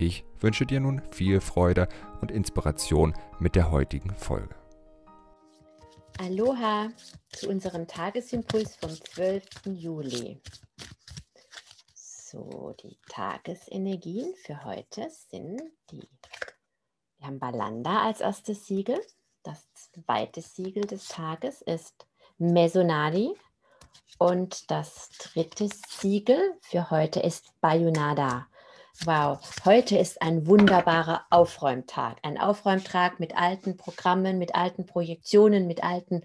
[0.00, 1.88] Ich wünsche dir nun viel Freude
[2.20, 4.54] und Inspiration mit der heutigen Folge.
[6.18, 6.90] Aloha
[7.30, 9.44] zu unserem Tagesimpuls vom 12.
[9.66, 10.40] Juli.
[11.94, 16.08] So, die Tagesenergien für heute sind die.
[17.18, 19.00] Wir haben Balanda als erstes Siegel.
[19.42, 22.06] Das zweite Siegel des Tages ist
[22.38, 23.34] Mesonadi.
[24.18, 28.47] Und das dritte Siegel für heute ist Bayonada.
[29.04, 32.18] Wow, heute ist ein wunderbarer Aufräumtag.
[32.22, 36.22] Ein Aufräumtag mit alten Programmen, mit alten Projektionen, mit alten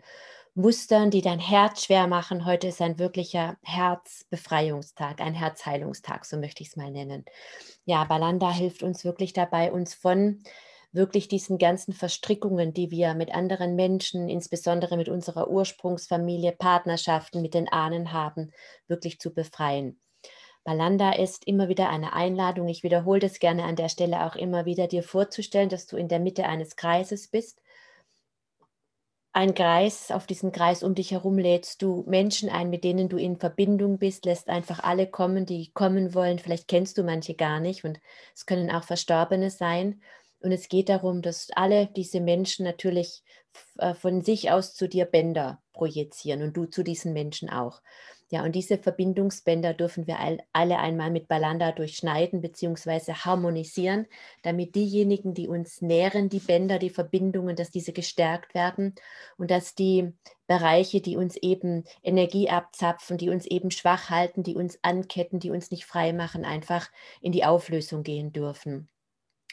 [0.56, 2.46] Mustern, die dein Herz schwer machen.
[2.46, 7.26] Heute ist ein wirklicher Herzbefreiungstag, ein Herzheilungstag, so möchte ich es mal nennen.
[7.86, 10.42] Ja, Balanda hilft uns wirklich dabei, uns von
[10.92, 17.54] wirklich diesen ganzen Verstrickungen, die wir mit anderen Menschen, insbesondere mit unserer Ursprungsfamilie, Partnerschaften, mit
[17.54, 18.52] den Ahnen haben,
[18.88, 20.00] wirklich zu befreien.
[20.64, 22.68] Balanda ist immer wieder eine Einladung.
[22.70, 26.08] Ich wiederhole das gerne an der Stelle auch immer wieder, dir vorzustellen, dass du in
[26.08, 27.62] der Mitte eines Kreises bist.
[29.36, 33.18] Ein Kreis, auf diesem Kreis um dich herum lädst du Menschen ein, mit denen du
[33.18, 36.38] in Verbindung bist, lässt einfach alle kommen, die kommen wollen.
[36.38, 38.00] Vielleicht kennst du manche gar nicht und
[38.36, 40.02] es können auch Verstorbene sein.
[40.40, 43.24] Und es geht darum, dass alle diese Menschen natürlich
[43.80, 47.82] äh, von sich aus zu dir Bänder projizieren und du zu diesen Menschen auch.
[48.32, 50.18] Ja, und diese Verbindungsbänder dürfen wir
[50.54, 53.14] alle einmal mit Balanda durchschneiden bzw.
[53.14, 54.08] harmonisieren,
[54.42, 58.96] damit diejenigen, die uns nähren, die Bänder, die Verbindungen, dass diese gestärkt werden
[59.38, 60.14] und dass die
[60.48, 65.52] Bereiche, die uns eben Energie abzapfen, die uns eben schwach halten, die uns anketten, die
[65.52, 66.90] uns nicht frei machen, einfach
[67.22, 68.90] in die Auflösung gehen dürfen.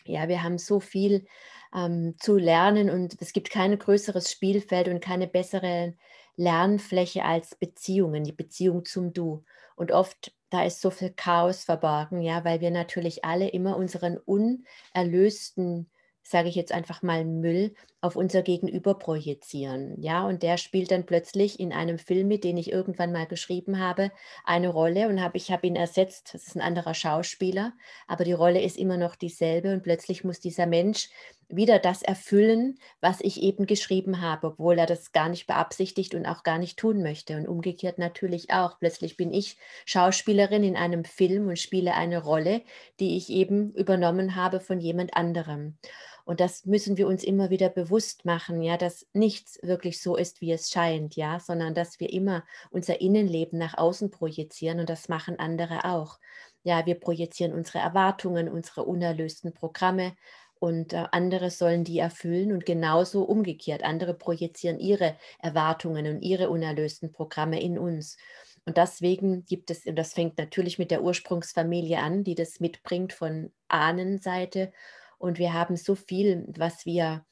[0.06, 1.26] Ja, wir haben so viel
[1.74, 5.94] ähm, zu lernen und es gibt kein größeres Spielfeld und keine bessere
[6.40, 9.44] Lernfläche als Beziehungen, die Beziehung zum Du.
[9.76, 14.16] Und oft, da ist so viel Chaos verborgen, ja, weil wir natürlich alle immer unseren
[14.16, 15.90] unerlösten
[16.22, 20.00] sage ich jetzt einfach mal Müll, auf unser Gegenüber projizieren.
[20.00, 23.78] Ja, und der spielt dann plötzlich in einem Film, mit den ich irgendwann mal geschrieben
[23.78, 24.10] habe,
[24.44, 26.32] eine Rolle und habe ich habe ihn ersetzt.
[26.32, 27.72] Das ist ein anderer Schauspieler,
[28.06, 31.10] aber die Rolle ist immer noch dieselbe und plötzlich muss dieser Mensch
[31.50, 36.26] wieder das erfüllen, was ich eben geschrieben habe, obwohl er das gar nicht beabsichtigt und
[36.26, 37.36] auch gar nicht tun möchte.
[37.36, 38.78] Und umgekehrt natürlich auch.
[38.78, 42.62] Plötzlich bin ich Schauspielerin in einem Film und spiele eine Rolle,
[43.00, 45.76] die ich eben übernommen habe von jemand anderem.
[46.24, 50.40] Und das müssen wir uns immer wieder bewusst machen, ja, dass nichts wirklich so ist,
[50.40, 55.08] wie es scheint, ja, sondern dass wir immer unser Innenleben nach außen projizieren und das
[55.08, 56.20] machen andere auch.
[56.62, 60.14] Ja, wir projizieren unsere Erwartungen, unsere unerlösten Programme
[60.60, 63.82] und äh, andere sollen die erfüllen und genauso umgekehrt.
[63.82, 68.18] Andere projizieren ihre Erwartungen und ihre unerlösten Programme in uns.
[68.66, 73.14] Und deswegen gibt es, und das fängt natürlich mit der Ursprungsfamilie an, die das mitbringt
[73.14, 74.70] von Ahnenseite.
[75.18, 77.24] Und wir haben so viel, was wir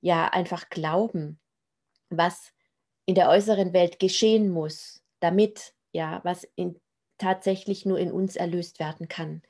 [0.00, 1.38] ja einfach glauben,
[2.08, 2.52] was
[3.04, 6.80] in der äußeren Welt geschehen muss, damit ja, was in,
[7.18, 9.42] tatsächlich nur in uns erlöst werden kann.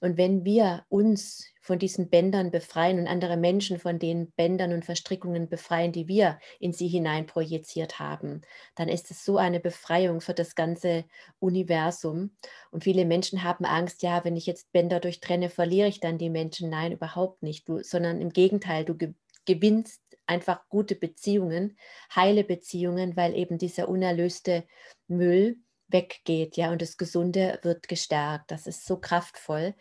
[0.00, 4.86] Und wenn wir uns von diesen Bändern befreien und andere Menschen von den Bändern und
[4.86, 8.40] Verstrickungen befreien, die wir in sie hinein projiziert haben,
[8.74, 11.04] dann ist es so eine Befreiung für das ganze
[11.40, 12.34] Universum.
[12.70, 16.30] Und viele Menschen haben Angst, ja, wenn ich jetzt Bänder durchtrenne, verliere ich dann die
[16.30, 16.70] Menschen.
[16.70, 18.96] Nein, überhaupt nicht, du, sondern im Gegenteil, du
[19.44, 21.76] gewinnst einfach gute Beziehungen,
[22.16, 24.64] heile Beziehungen, weil eben dieser unerlöste
[25.06, 25.58] Müll
[25.88, 28.50] weggeht, ja, und das Gesunde wird gestärkt.
[28.50, 29.74] Das ist so kraftvoll.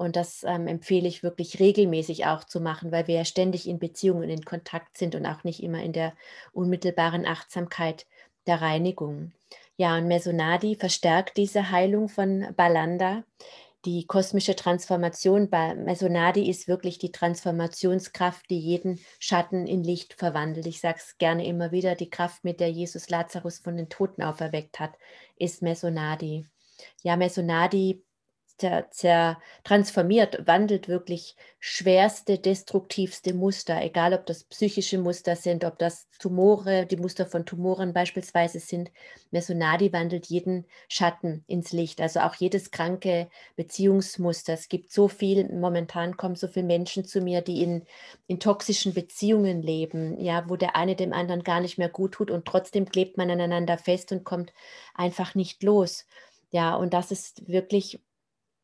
[0.00, 3.78] Und das ähm, empfehle ich wirklich regelmäßig auch zu machen, weil wir ja ständig in
[3.78, 6.14] Beziehungen in Kontakt sind und auch nicht immer in der
[6.52, 8.06] unmittelbaren Achtsamkeit
[8.46, 9.32] der Reinigung.
[9.76, 13.24] Ja, und Mesonadi verstärkt diese Heilung von Balanda.
[13.84, 20.64] Die kosmische Transformation Mesonadi ist wirklich die Transformationskraft, die jeden Schatten in Licht verwandelt.
[20.64, 24.22] Ich sage es gerne immer wieder, die Kraft, mit der Jesus Lazarus von den Toten
[24.22, 24.94] auferweckt hat,
[25.36, 26.46] ist Mesonadi.
[27.02, 28.02] Ja, Mesonadi
[28.60, 35.78] zer, zer, transformiert, wandelt wirklich schwerste, destruktivste Muster, egal ob das psychische Muster sind, ob
[35.78, 38.90] das Tumore, die Muster von Tumoren beispielsweise sind.
[39.30, 44.52] Mesonadi wandelt jeden Schatten ins Licht, also auch jedes kranke Beziehungsmuster.
[44.52, 47.84] Es gibt so viel, momentan kommen so viele Menschen zu mir, die in,
[48.26, 52.30] in toxischen Beziehungen leben, ja, wo der eine dem anderen gar nicht mehr gut tut
[52.30, 54.52] und trotzdem klebt man aneinander fest und kommt
[54.94, 56.06] einfach nicht los.
[56.52, 58.00] Ja, und das ist wirklich,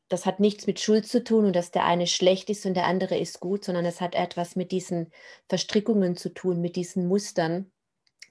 [0.08, 2.86] das hat nichts mit Schuld zu tun und dass der eine schlecht ist und der
[2.86, 5.12] andere ist gut, sondern es hat etwas mit diesen
[5.48, 7.72] Verstrickungen zu tun, mit diesen Mustern,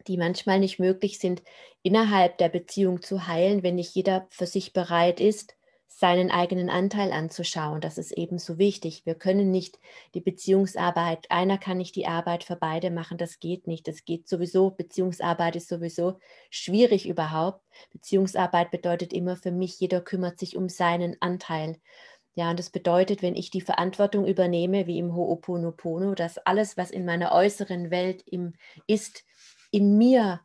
[0.07, 1.43] die manchmal nicht möglich sind,
[1.83, 5.55] innerhalb der Beziehung zu heilen, wenn nicht jeder für sich bereit ist,
[5.87, 7.79] seinen eigenen Anteil anzuschauen.
[7.79, 9.05] Das ist ebenso wichtig.
[9.05, 9.79] Wir können nicht
[10.13, 13.87] die Beziehungsarbeit, einer kann nicht die Arbeit für beide machen, das geht nicht.
[13.87, 17.63] Das geht sowieso, Beziehungsarbeit ist sowieso schwierig überhaupt.
[17.91, 21.77] Beziehungsarbeit bedeutet immer für mich, jeder kümmert sich um seinen Anteil.
[22.33, 26.91] Ja, und das bedeutet, wenn ich die Verantwortung übernehme, wie im Ho'oponopono, dass alles, was
[26.91, 28.53] in meiner äußeren Welt im,
[28.87, 29.23] ist,
[29.71, 30.41] in mir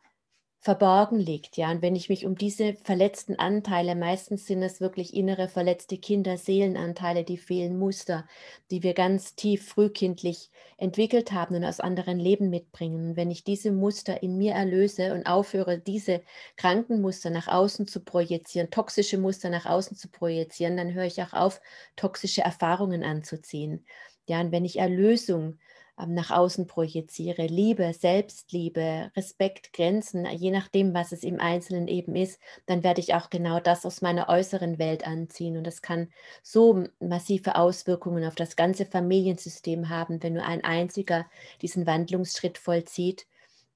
[0.62, 1.56] verborgen liegt.
[1.56, 5.96] Ja, und wenn ich mich um diese verletzten Anteile, meistens sind es wirklich innere verletzte
[5.96, 8.26] Kinder, Seelenanteile, die fehlen Muster,
[8.70, 13.10] die wir ganz tief frühkindlich entwickelt haben und aus anderen Leben mitbringen.
[13.10, 16.22] Und wenn ich diese Muster in mir erlöse und aufhöre, diese
[16.56, 21.22] kranken Muster nach außen zu projizieren, toxische Muster nach außen zu projizieren, dann höre ich
[21.22, 21.60] auch auf,
[21.96, 23.86] toxische Erfahrungen anzuziehen.
[24.26, 25.58] Ja, und wenn ich Erlösung
[26.06, 27.47] nach außen projiziere.
[27.47, 33.14] Liebe, Selbstliebe, Respekt, Grenzen, je nachdem, was es im Einzelnen eben ist, dann werde ich
[33.14, 35.56] auch genau das aus meiner äußeren Welt anziehen.
[35.56, 36.08] Und das kann
[36.43, 41.26] so massive Auswirkungen auf das ganze Familiensystem haben, wenn nur ein einziger
[41.62, 43.26] diesen Wandlungsschritt vollzieht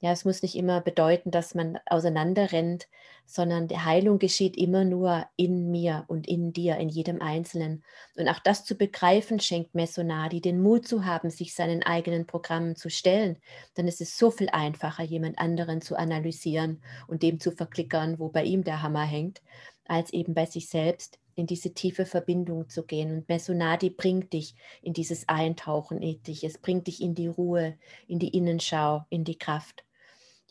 [0.04, 2.88] ja, es muss nicht immer bedeuten, dass man auseinanderrennt,
[3.24, 7.82] sondern die Heilung geschieht immer nur in mir und in dir, in jedem Einzelnen.
[8.14, 12.76] Und auch das zu begreifen, schenkt Mesonadi den Mut zu haben, sich seinen eigenen Programmen
[12.76, 13.38] zu stellen.
[13.76, 18.28] Dann ist es so viel einfacher, jemand anderen zu analysieren und dem zu verklickern, wo
[18.28, 19.40] bei ihm der Hammer hängt,
[19.86, 23.10] als eben bei sich selbst in diese tiefe Verbindung zu gehen.
[23.10, 26.44] Und Mesonadi bringt dich in dieses Eintauchen in dich.
[26.44, 29.83] Es bringt dich in die Ruhe, in die Innenschau, in die Kraft.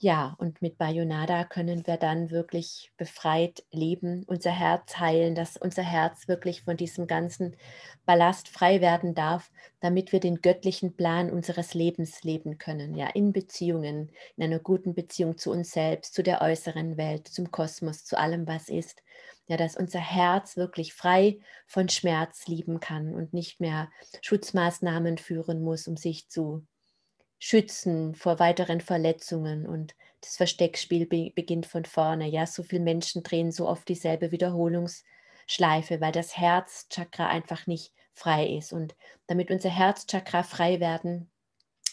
[0.04, 5.82] Ja, und mit Bayonada können wir dann wirklich befreit leben, unser Herz heilen, dass unser
[5.82, 7.56] Herz wirklich von diesem ganzen
[8.06, 12.96] Ballast frei werden darf, damit wir den göttlichen Plan unseres Lebens leben können.
[12.96, 17.50] Ja, in Beziehungen, in einer guten Beziehung zu uns selbst, zu der äußeren Welt, zum
[17.50, 19.02] Kosmos, zu allem, was ist.
[19.48, 23.90] Ja, dass unser Herz wirklich frei von Schmerz lieben kann und nicht mehr
[24.22, 26.66] Schutzmaßnahmen führen muss, um sich zu
[27.40, 32.30] schützen vor weiteren Verletzungen und das Versteckspiel be beginnt von vorne.
[32.30, 38.48] Ja, so viele Menschen drehen so oft dieselbe Wiederholungsschleife, weil das Herzchakra einfach nicht frei
[38.48, 38.72] ist.
[38.72, 38.96] Und
[39.28, 41.30] damit unser Herzchakra frei werden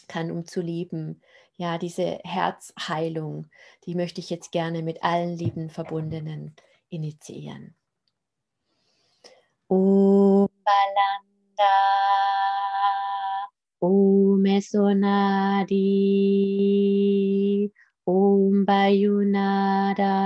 [0.07, 1.21] kann, um zu lieben,
[1.57, 3.51] ja, diese Herzheilung,
[3.85, 6.55] die möchte ich jetzt gerne mit allen lieben Verbundenen
[6.89, 7.75] initiieren.
[9.69, 10.20] Om
[14.61, 15.73] Om Esonadi,
[18.05, 20.17] Om Bayunada,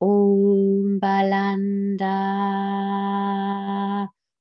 [0.00, 2.18] Om Balanda,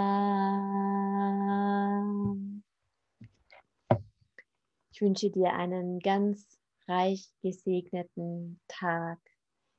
[4.90, 6.46] Ich wünsche dir einen ganz
[6.86, 9.18] reich gesegneten Tag,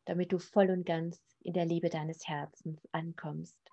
[0.06, 3.73] damit du voll und ganz in der Liebe deines Herzens ankommst.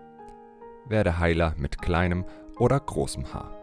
[0.91, 2.25] Werde Heiler mit kleinem
[2.59, 3.55] oder großem Haar.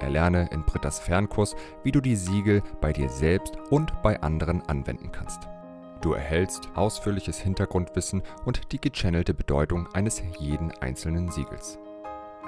[0.00, 5.12] Erlerne in Brittas Fernkurs, wie du die Siegel bei dir selbst und bei anderen anwenden
[5.12, 5.48] kannst.
[6.00, 11.78] Du erhältst ausführliches Hintergrundwissen und die gechannelte Bedeutung eines jeden einzelnen Siegels.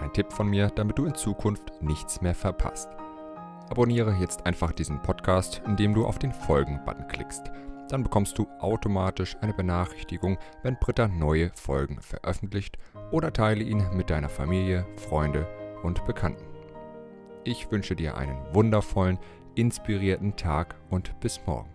[0.01, 2.89] Ein Tipp von mir, damit du in Zukunft nichts mehr verpasst.
[3.71, 7.53] Abonniere jetzt einfach diesen Podcast, indem du auf den Folgen-Button klickst.
[7.89, 12.79] Dann bekommst du automatisch eine Benachrichtigung, wenn Britta neue Folgen veröffentlicht
[13.11, 15.47] oder teile ihn mit deiner Familie, Freunde
[15.83, 16.45] und Bekannten.
[17.45, 19.19] Ich wünsche dir einen wundervollen,
[19.55, 21.74] inspirierten Tag und bis morgen.